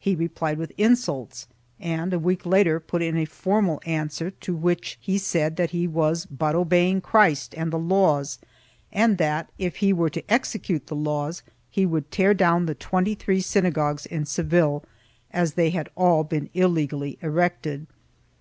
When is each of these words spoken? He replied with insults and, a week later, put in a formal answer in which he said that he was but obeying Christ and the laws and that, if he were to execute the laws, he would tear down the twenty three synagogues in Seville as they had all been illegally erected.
He 0.00 0.16
replied 0.16 0.58
with 0.58 0.72
insults 0.76 1.46
and, 1.78 2.12
a 2.12 2.18
week 2.18 2.44
later, 2.44 2.80
put 2.80 3.02
in 3.02 3.16
a 3.16 3.24
formal 3.24 3.80
answer 3.86 4.32
in 4.48 4.60
which 4.62 4.98
he 5.00 5.16
said 5.16 5.54
that 5.54 5.70
he 5.70 5.86
was 5.86 6.26
but 6.26 6.56
obeying 6.56 7.00
Christ 7.00 7.54
and 7.56 7.72
the 7.72 7.78
laws 7.78 8.40
and 8.92 9.16
that, 9.18 9.48
if 9.58 9.76
he 9.76 9.92
were 9.92 10.10
to 10.10 10.28
execute 10.28 10.88
the 10.88 10.96
laws, 10.96 11.44
he 11.70 11.86
would 11.86 12.10
tear 12.10 12.34
down 12.34 12.66
the 12.66 12.74
twenty 12.74 13.14
three 13.14 13.40
synagogues 13.40 14.06
in 14.06 14.26
Seville 14.26 14.82
as 15.30 15.54
they 15.54 15.70
had 15.70 15.88
all 15.94 16.24
been 16.24 16.50
illegally 16.52 17.16
erected. 17.22 17.86